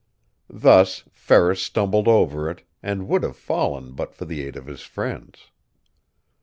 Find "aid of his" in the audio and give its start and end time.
4.43-4.81